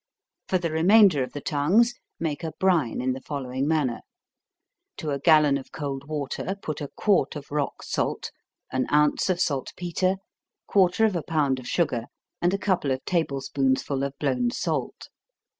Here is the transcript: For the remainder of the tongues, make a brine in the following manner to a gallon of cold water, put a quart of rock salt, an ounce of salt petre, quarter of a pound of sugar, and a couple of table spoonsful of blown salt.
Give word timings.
For 0.47 0.57
the 0.57 0.71
remainder 0.71 1.21
of 1.21 1.31
the 1.33 1.41
tongues, 1.41 1.93
make 2.19 2.43
a 2.43 2.53
brine 2.53 3.01
in 3.01 3.13
the 3.13 3.21
following 3.21 3.67
manner 3.67 4.01
to 4.97 5.11
a 5.11 5.19
gallon 5.19 5.59
of 5.59 5.71
cold 5.71 6.07
water, 6.07 6.55
put 6.63 6.81
a 6.81 6.89
quart 6.95 7.35
of 7.35 7.51
rock 7.51 7.83
salt, 7.83 8.31
an 8.71 8.87
ounce 8.91 9.29
of 9.29 9.39
salt 9.39 9.71
petre, 9.77 10.15
quarter 10.65 11.05
of 11.05 11.15
a 11.15 11.21
pound 11.21 11.59
of 11.59 11.67
sugar, 11.67 12.05
and 12.41 12.51
a 12.51 12.57
couple 12.57 12.89
of 12.89 13.05
table 13.05 13.41
spoonsful 13.41 14.01
of 14.03 14.17
blown 14.17 14.49
salt. 14.49 15.09